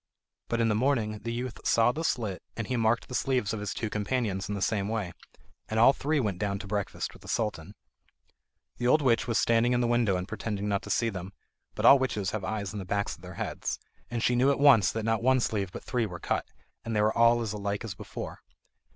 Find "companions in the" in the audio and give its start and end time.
3.87-4.59